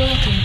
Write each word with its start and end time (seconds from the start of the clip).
working. 0.00 0.39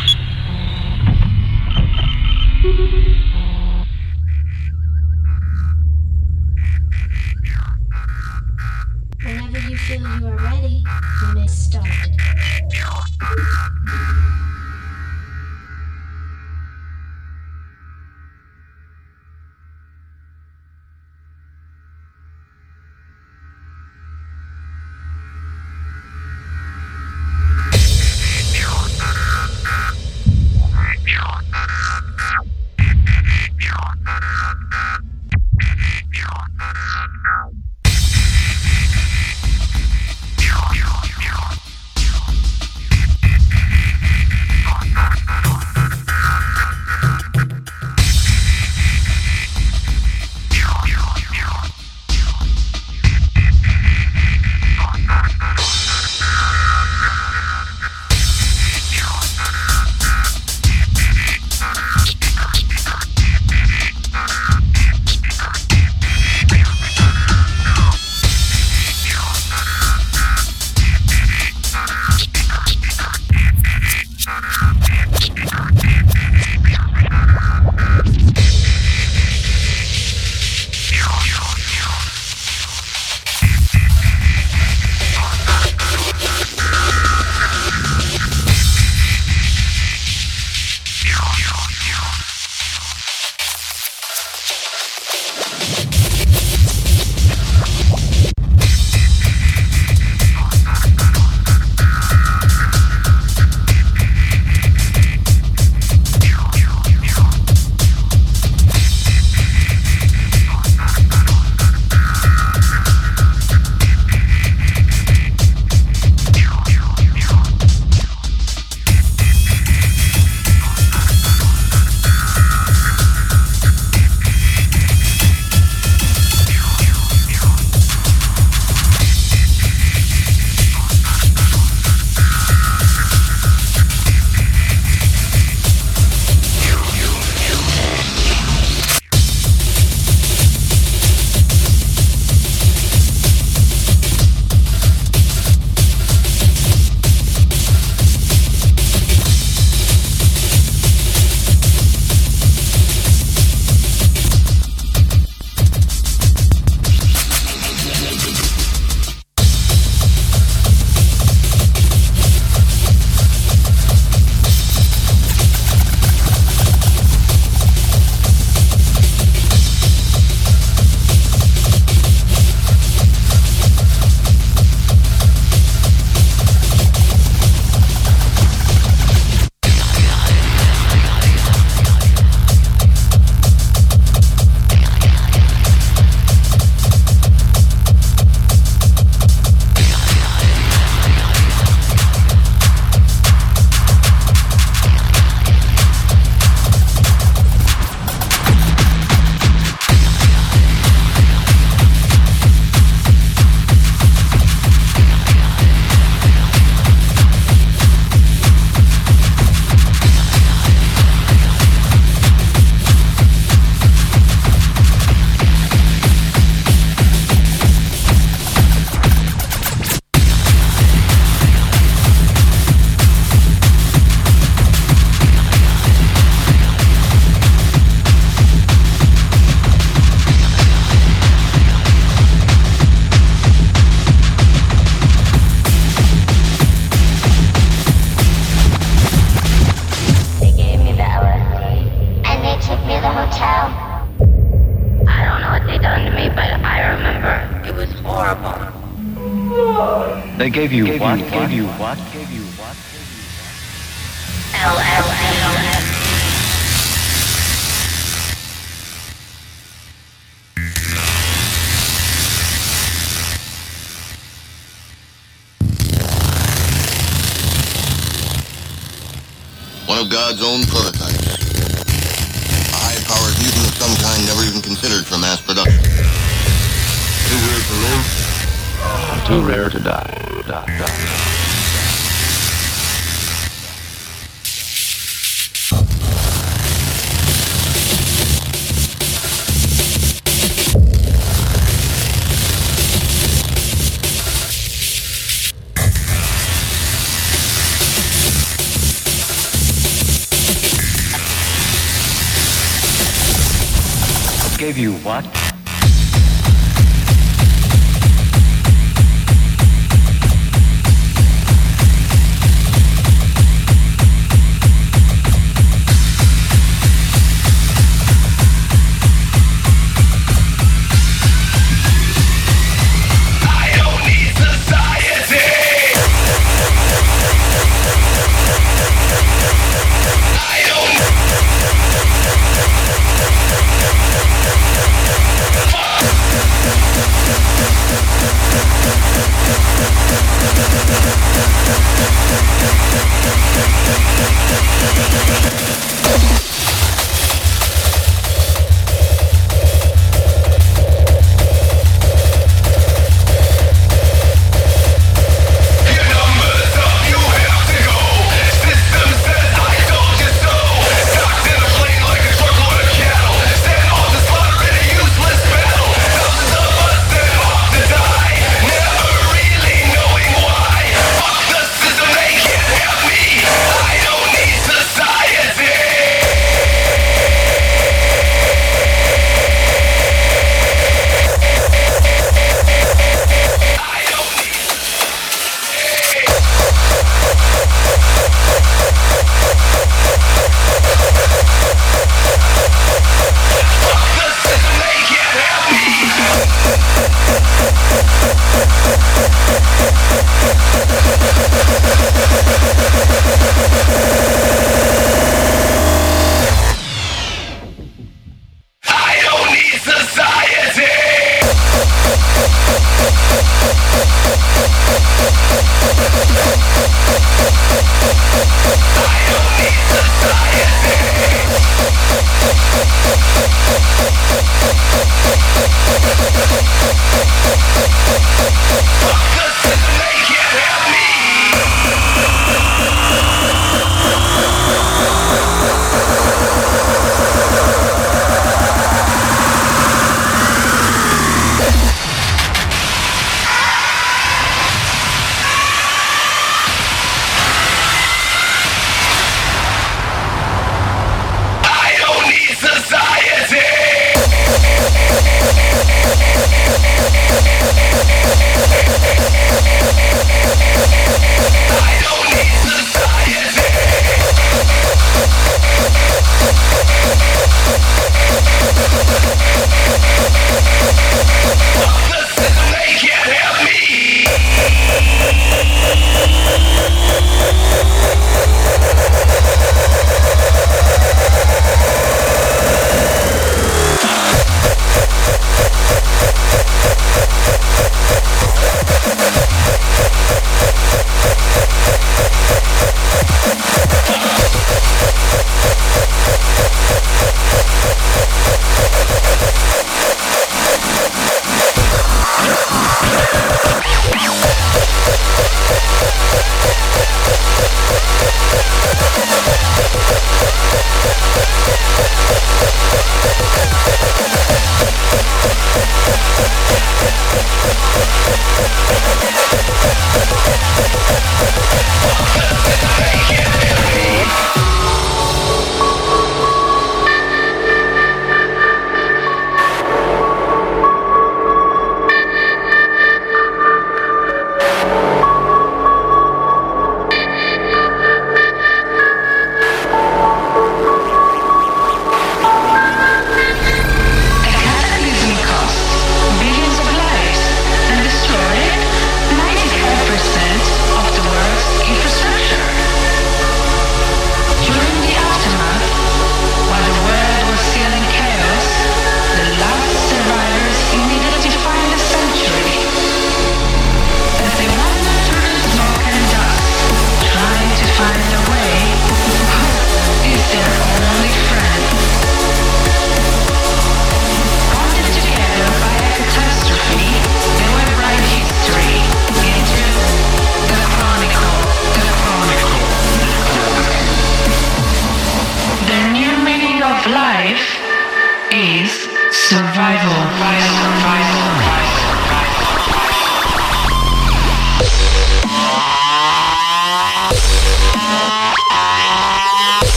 Gave 250.67 250.73
you 250.73 250.85
gave 250.85 251.01
what? 251.01 251.19
You 251.19 251.34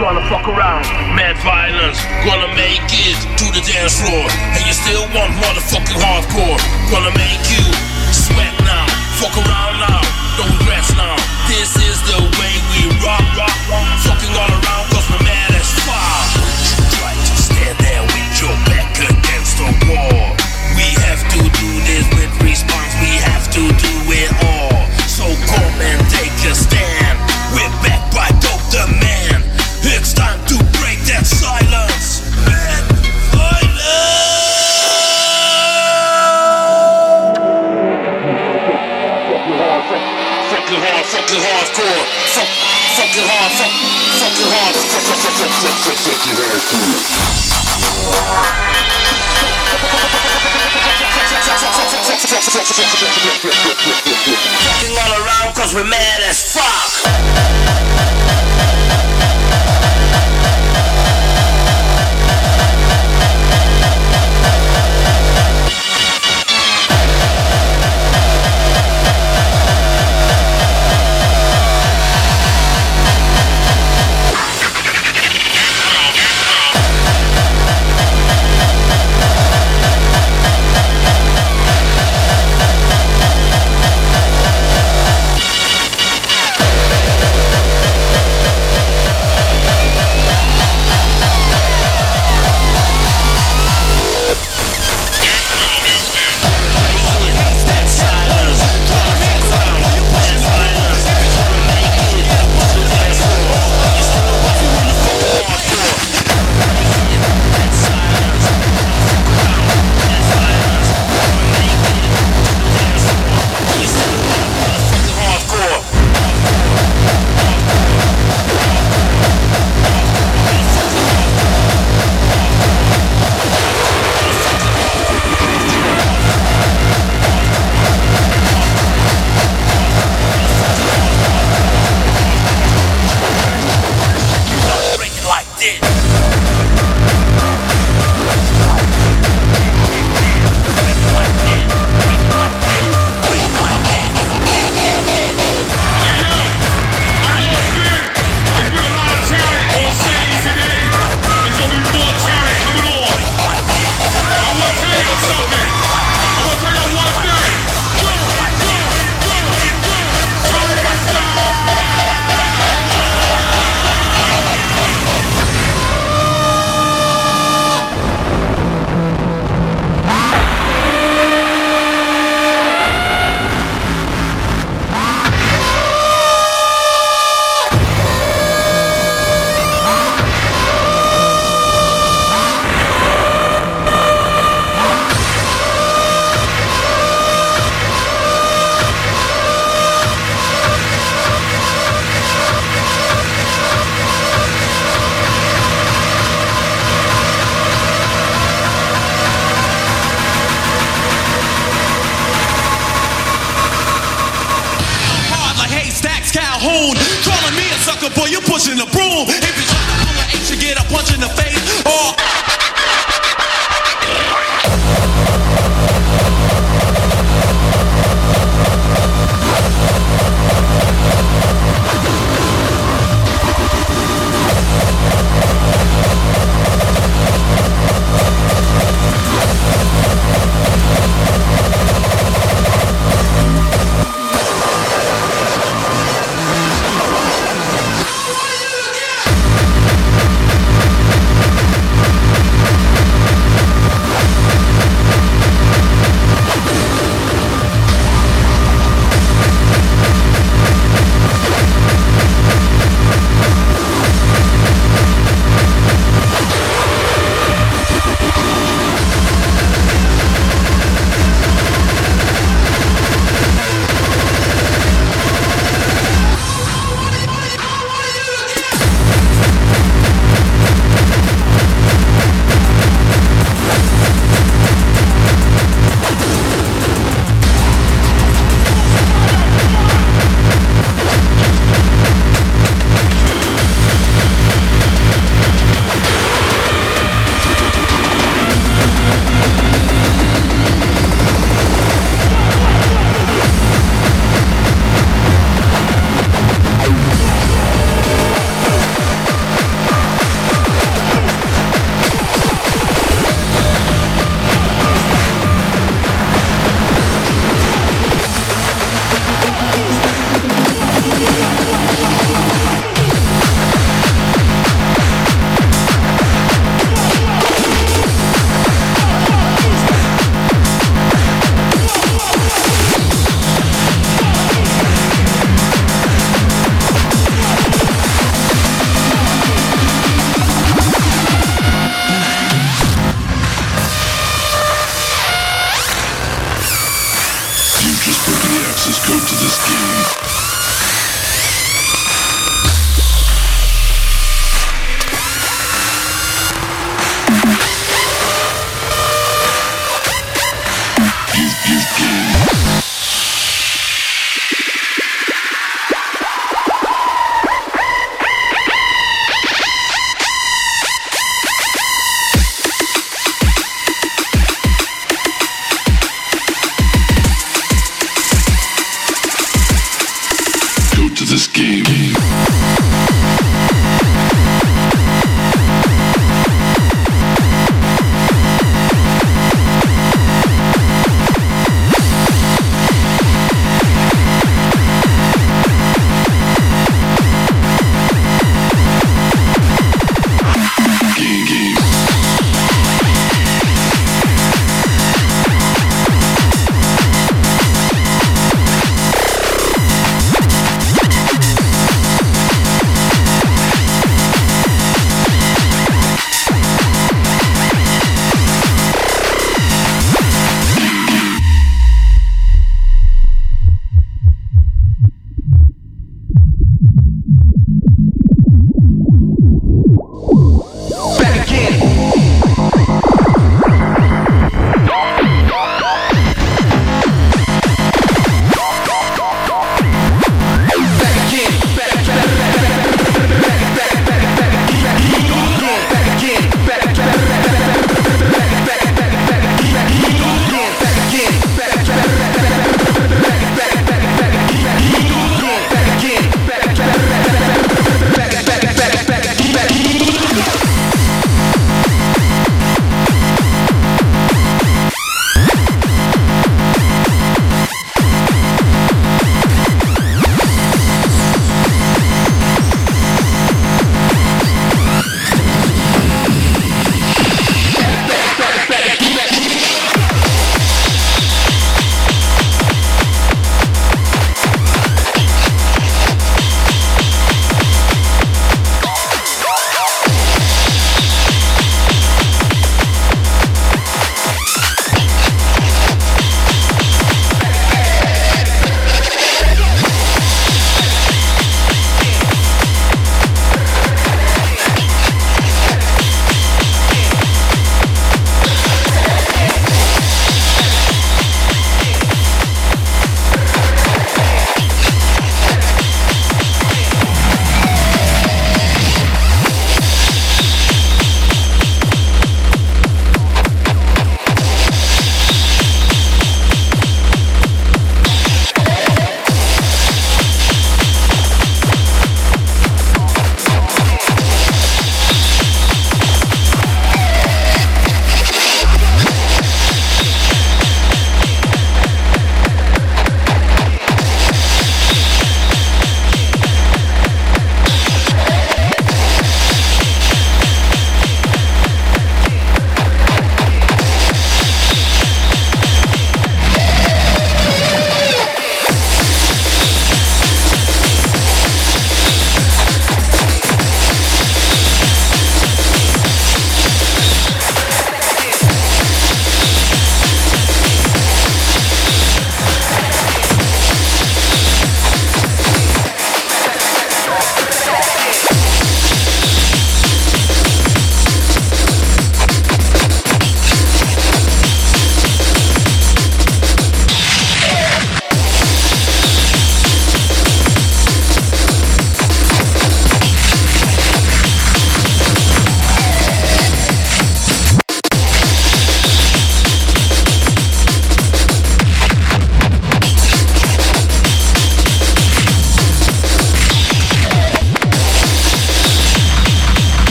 Gonna 0.00 0.20
fuck 0.28 0.46
around. 0.48 0.84
Mad 1.16 1.36
violence, 1.40 1.98
gonna 2.24 2.52
make 2.52 2.84
it 2.92 3.16
to 3.40 3.46
the 3.52 3.62
dance 3.64 3.96
floor. 4.00 4.28
And 4.54 4.62
you 4.68 4.74
still 4.76 5.04
want 5.16 5.32
motherfucking 5.40 5.96
hardcore. 5.96 6.60
Gonna 6.92 7.12
make 7.16 7.42
you 7.48 7.64
sweat 8.12 8.52
now. 8.64 8.86
Fuck 9.16 9.36
around 9.40 9.80
now. 9.80 10.00
Don't 10.36 10.56
rest 10.68 10.92
now. 10.96 11.16
This 11.48 11.72
is 11.80 11.96
the 12.12 12.20
way 12.36 12.54
we 12.72 12.92
rock, 13.00 13.24
rock, 13.40 13.56
rock. 13.72 13.86
Fucking 14.04 14.32
all 14.36 14.52
around 14.52 14.84
cause 14.92 15.06
we're 15.08 15.24
mad 15.24 15.50
as 15.56 15.70
fuck. 15.88 16.28
You 16.76 16.84
try 17.00 17.14
to 17.16 17.34
stand 17.40 17.76
there 17.80 18.04
with 18.04 18.32
your 18.36 18.56
back 18.68 18.92
against 19.00 19.56
the 19.56 19.68
wall. 19.88 20.25
Fucking 54.76 54.96
all 54.96 55.12
around 55.20 55.54
cause 55.54 55.74
we're 55.74 55.84
mad 55.84 56.20
as 56.22 56.40
fuck. 56.54 57.06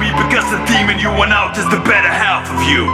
Me 0.00 0.10
because 0.14 0.46
the 0.50 0.62
demon 0.70 0.98
you 0.98 1.10
want 1.10 1.32
out 1.32 1.58
is 1.58 1.66
the 1.70 1.82
better 1.82 2.08
half 2.10 2.46
of 2.50 2.62
you. 2.70 2.86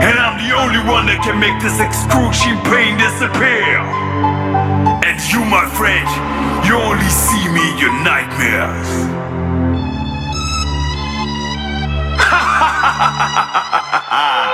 And 0.00 0.16
I'm 0.18 0.40
the 0.40 0.56
only 0.56 0.80
one 0.88 1.06
that 1.06 1.20
can 1.22 1.38
make 1.38 1.56
this 1.60 1.80
excruciating 1.80 2.60
pain 2.64 2.96
disappear. 2.96 3.80
And 5.04 5.16
you, 5.28 5.44
my 5.44 5.68
friend, 5.76 6.08
you 6.64 6.74
only 6.76 7.10
see 7.12 7.44
me 7.52 7.72
in 7.72 7.78
your 7.78 7.92
nightmares. 8.02 8.88
I 14.18 14.40
will 14.40 14.45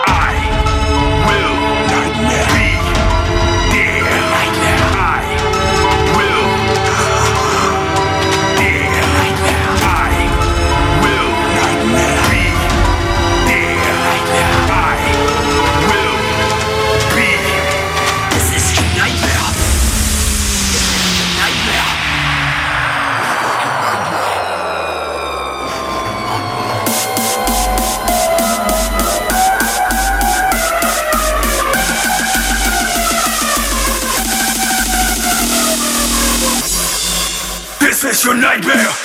Is 38.23 38.27
your 38.27 38.37
nightmare. 38.37 39.02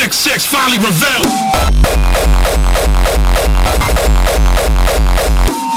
666 0.00 0.46
finally 0.46 0.78
revealed. 0.78 1.26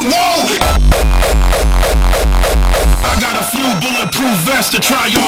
Whoa! 0.07 0.47
I 3.03 3.19
got 3.19 3.35
a 3.35 3.43
few 3.51 3.67
bulletproof 3.83 4.37
vests 4.47 4.71
to 4.75 4.79
try 4.79 5.07
your 5.07 5.22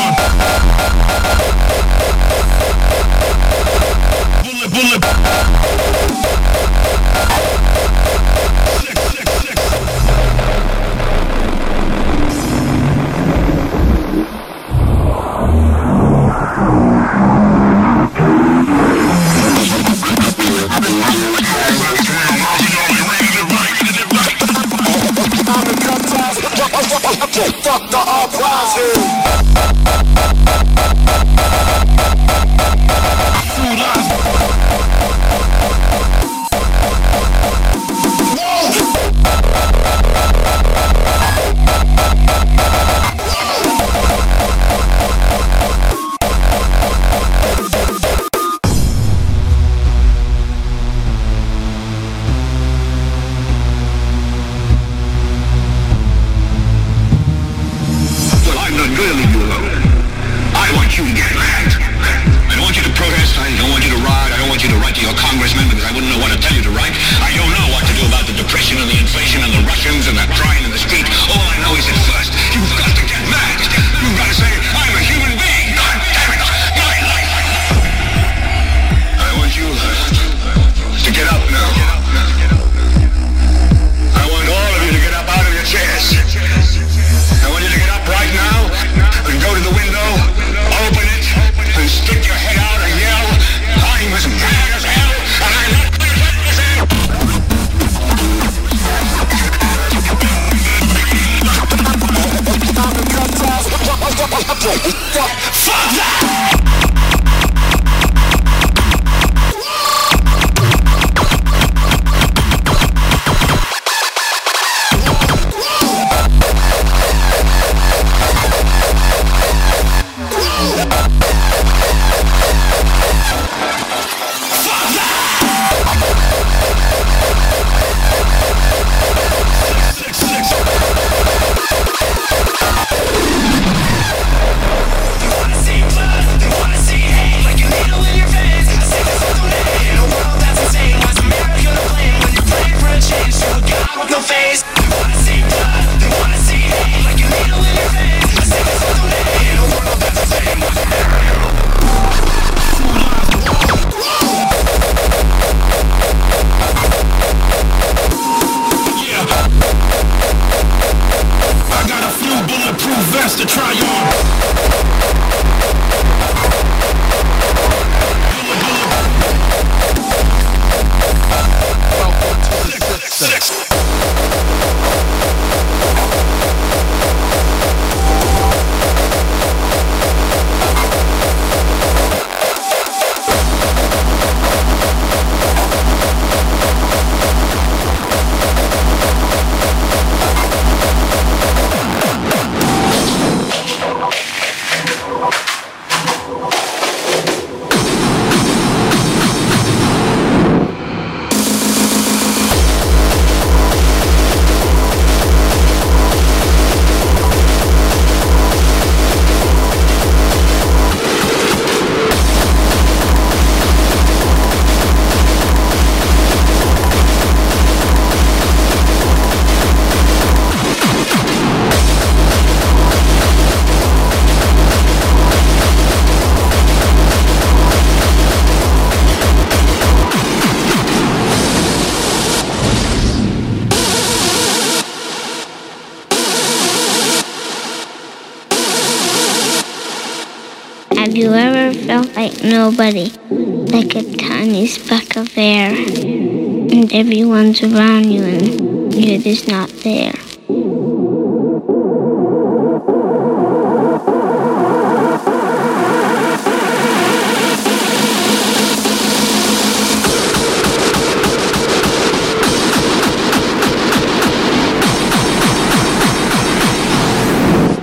nobody? 242.65 243.11
Like 243.29 243.95
a 243.95 244.03
tiny 244.17 244.65
speck 244.65 245.15
of 245.17 245.37
air. 245.37 245.69
And 245.69 246.91
everyone's 246.91 247.61
around 247.61 248.11
you 248.11 248.23
and 248.23 248.91
you're 248.95 249.19
just 249.19 249.47
not 249.47 249.69
there. 249.83 250.13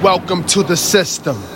Welcome 0.03 0.43
to 0.47 0.65
the 0.65 0.77
system. 0.77 1.52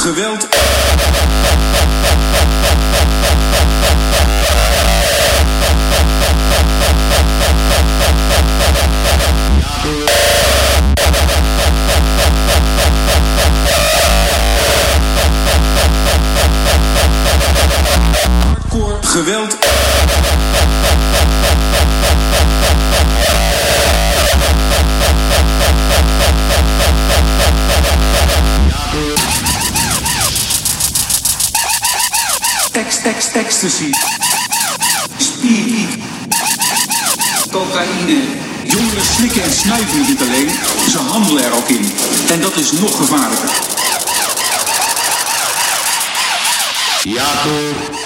geweld. 0.00 0.48
Geweld. 19.02 19.69
ecstasy, 33.62 33.92
speed, 35.18 35.88
cocaïne. 37.50 38.22
Jongeren 38.64 39.04
slikken 39.04 39.42
en 39.42 39.52
snuiven 39.52 40.00
niet 40.08 40.20
alleen, 40.20 40.50
ze 40.90 40.98
handelen 40.98 41.44
er 41.44 41.52
ook 41.52 41.68
in. 41.68 41.92
En 42.30 42.40
dat 42.40 42.56
is 42.56 42.72
nog 42.72 42.96
gevaarlijker. 42.96 43.50
Jacob. 47.02 47.99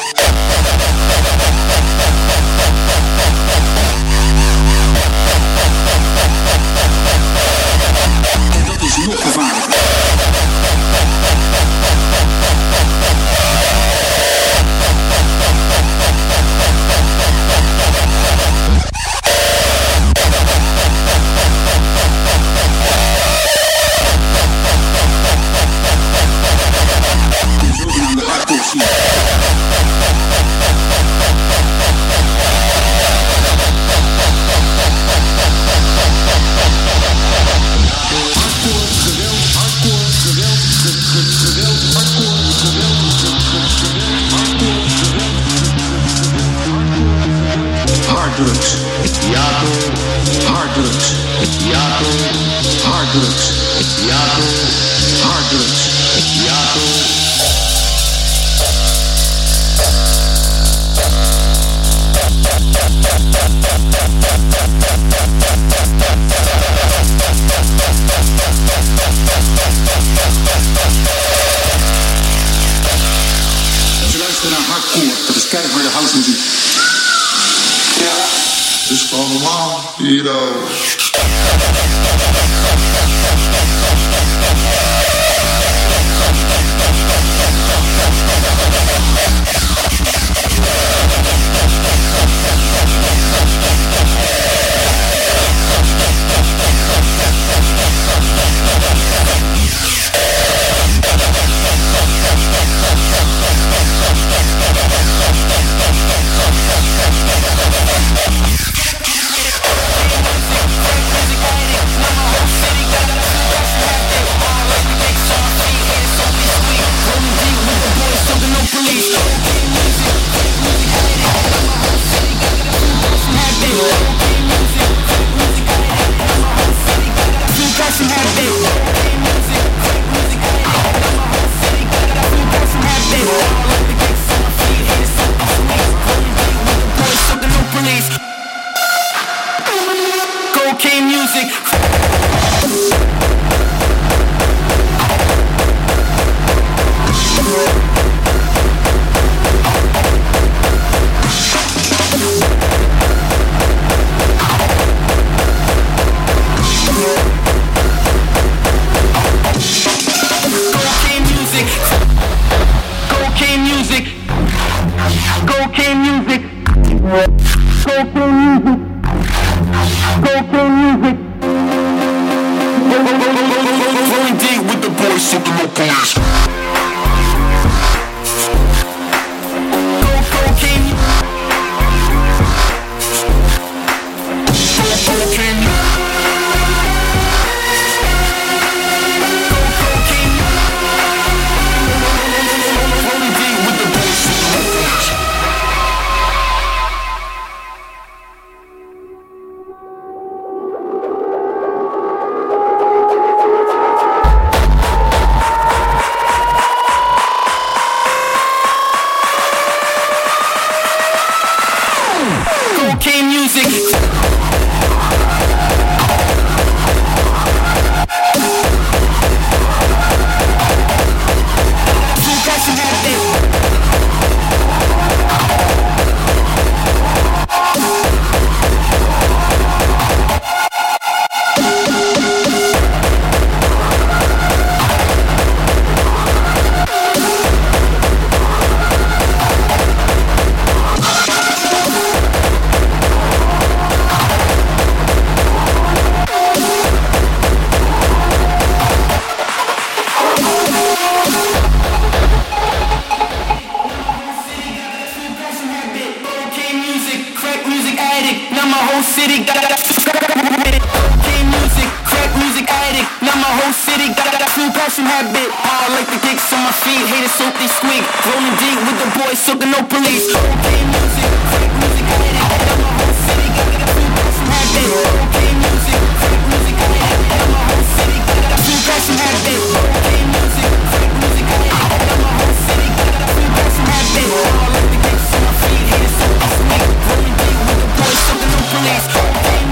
I 265.85 265.89
like 265.93 266.09
the 266.09 266.17
kicks 266.17 266.49
on 266.49 266.65
my 266.65 266.73
feet, 266.73 267.05
haters 267.13 267.37
soak 267.37 267.53
they 267.61 267.69
squeak. 267.69 268.01
Rolling 268.25 268.57
deep 268.57 268.81
with 268.89 268.97
the 269.05 269.09
boys, 269.21 269.37
soaking 269.37 269.69
no 269.69 269.85
police. 269.85 270.33
Game 270.33 270.89
music, 270.89 271.29
crack 271.53 271.69
music 271.77 272.09
addict. 272.09 272.41
Now 272.41 272.81
my 272.81 272.89
whole 272.89 273.13
city 273.13 273.53
got 273.53 273.69
that 273.69 273.93
full 273.93 274.09
passion 274.17 274.49
habit. 274.49 274.89
Game 275.37 275.61
music, 275.61 276.01
crack 276.25 276.41
music 276.49 276.81
addict. 276.81 277.21
Now 277.37 277.53
my 277.53 277.69
whole 277.69 277.85
city 277.85 278.17
got 278.17 278.65
full 278.65 278.81
passion 278.81 279.21
habit. 279.21 279.61
Game 280.09 280.25
music, 280.33 280.73
music 281.21 281.53
addict. 281.53 281.77
Now 281.77 282.17
my 282.17 282.33
whole 282.33 282.57
city 282.65 282.89
got 282.97 283.13
that 283.21 283.29
full 283.29 283.51
passion 283.53 283.85
habit. 283.85 284.25
How 284.25 284.57
I 284.57 284.73
like 284.73 284.89
the 284.89 285.01
kicks 285.05 285.37
on 285.37 285.41
my 285.45 285.53
feet, 285.69 285.85
haters 285.85 286.17
soak 286.17 286.33
they 286.33 286.49
squeak. 286.65 286.81
Rolling 287.13 287.37
deep 287.45 287.61
with 287.61 287.77
the 287.85 287.89
boys, 287.93 288.21
soaking 288.25 288.57
no 288.57 288.61
police. 288.73 289.05
Game 289.05 289.64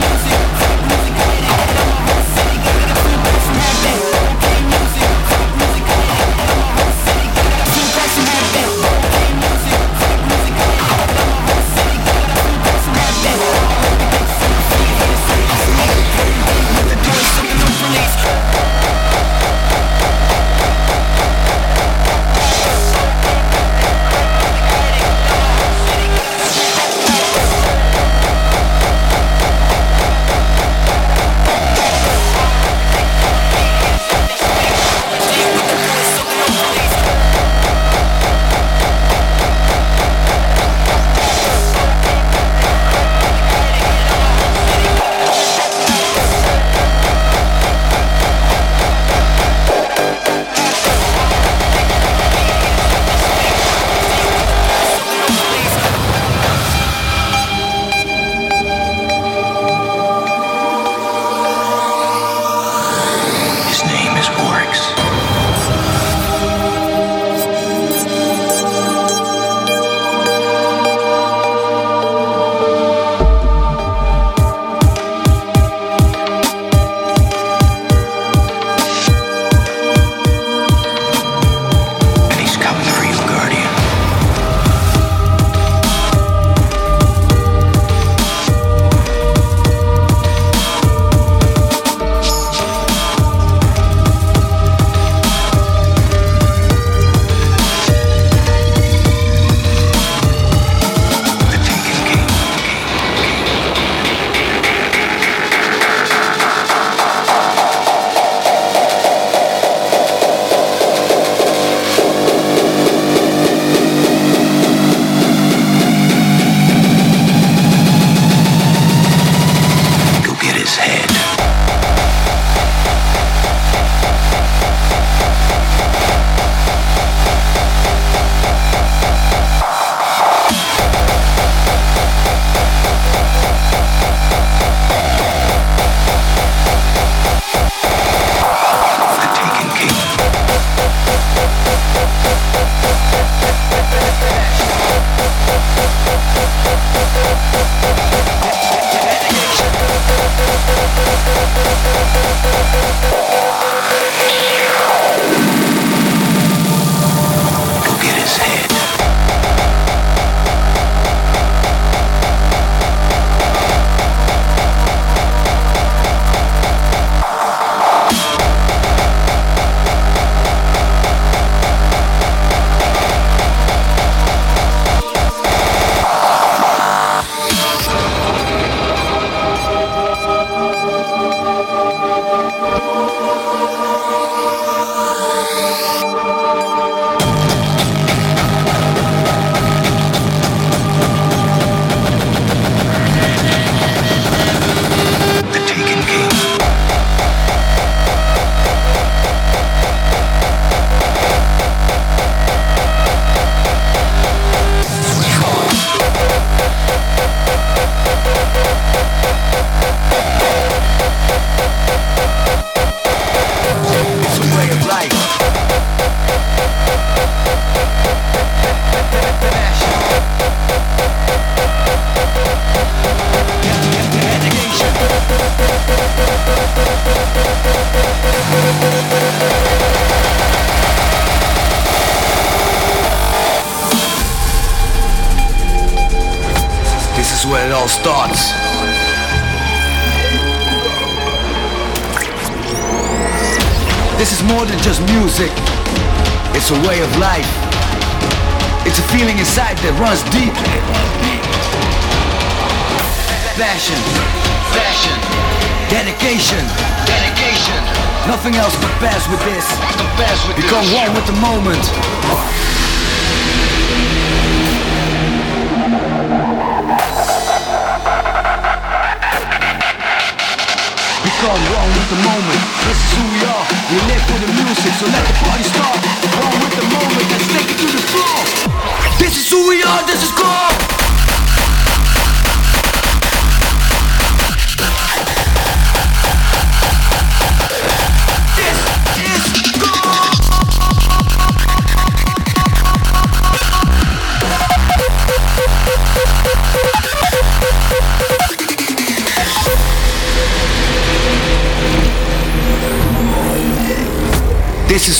the 261.35 261.41
moment. 261.41 261.82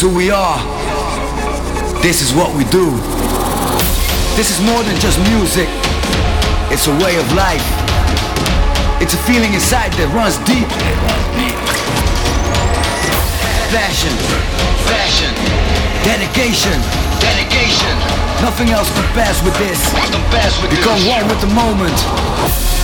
Who 0.03 0.11
we 0.13 0.31
are. 0.33 0.59
This 2.03 2.23
is 2.23 2.35
what 2.35 2.51
we 2.59 2.65
do. 2.75 2.91
This 4.35 4.51
is 4.51 4.59
more 4.67 4.83
than 4.83 4.99
just 4.99 5.15
music. 5.31 5.69
It's 6.75 6.89
a 6.91 6.95
way 6.99 7.15
of 7.23 7.27
life. 7.39 7.63
It's 9.01 9.15
a 9.15 9.23
feeling 9.31 9.55
inside 9.55 9.93
that 10.03 10.11
runs 10.11 10.43
deep. 10.43 10.67
Passion, 13.71 14.11
fashion, 14.91 15.31
dedication, 16.03 16.75
dedication. 17.23 17.95
Nothing 18.43 18.75
else 18.75 18.91
compares 18.91 19.39
with 19.47 19.55
this. 19.63 19.79
Compares 20.11 20.55
with 20.61 20.71
Become 20.75 20.99
this. 20.99 21.15
one 21.15 21.25
with 21.31 21.41
the 21.41 21.53
moment. 21.55 22.82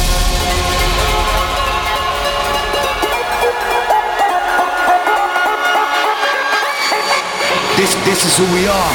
This, 7.79 7.95
this 8.05 8.25
is 8.25 8.37
who 8.37 8.45
we 8.55 8.67
are. 8.67 8.93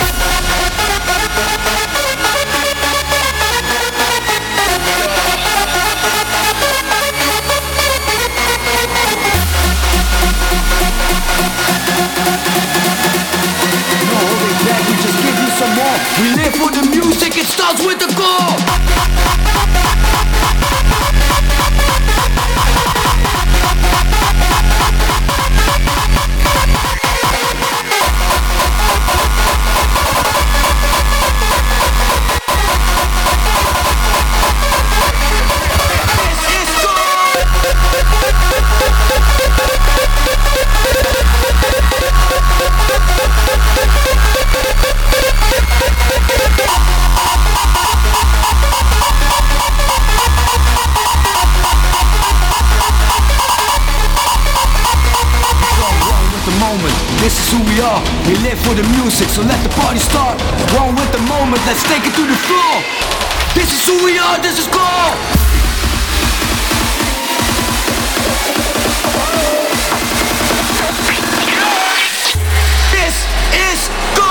We 14.90 14.96
just 15.00 15.18
give 15.24 15.40
you 15.40 15.48
some 15.56 15.74
more. 15.76 15.98
We 16.20 16.28
live 16.36 16.54
for 16.54 16.70
the 16.70 16.84
music, 16.92 17.38
it 17.38 17.46
starts 17.46 17.86
with 17.86 18.00
the 18.00 18.14
goal. 18.18 18.52
This 57.24 57.40
is 57.40 57.54
who 57.54 57.64
we 57.72 57.80
are, 57.80 58.04
we 58.28 58.36
live 58.44 58.60
for 58.60 58.76
the 58.76 58.84
music, 59.00 59.30
so 59.30 59.44
let 59.44 59.56
the 59.64 59.70
party 59.80 59.98
start. 59.98 60.36
Wrong 60.76 60.94
with 60.94 61.10
the 61.14 61.20
moment, 61.20 61.62
let's 61.66 61.82
take 61.84 62.04
it 62.04 62.14
to 62.20 62.28
the 62.28 62.36
floor. 62.36 62.84
This 63.56 63.72
is 63.72 63.88
who 63.88 64.04
we 64.04 64.20
are, 64.20 64.38
this 64.40 64.60
is 64.60 64.68
gold. 64.68 65.16
This 72.92 73.16
is 73.72 73.90
gold. 74.18 74.23